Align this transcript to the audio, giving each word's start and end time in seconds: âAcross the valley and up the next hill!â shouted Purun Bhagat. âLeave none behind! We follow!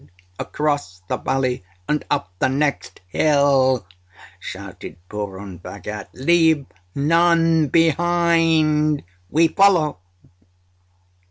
âAcross 0.39 1.05
the 1.09 1.17
valley 1.17 1.63
and 1.87 2.03
up 2.09 2.31
the 2.39 2.49
next 2.49 3.01
hill!â 3.09 3.85
shouted 4.39 4.97
Purun 5.09 5.61
Bhagat. 5.61 6.11
âLeave 6.15 6.65
none 6.95 7.67
behind! 7.67 9.03
We 9.29 9.47
follow! 9.49 9.99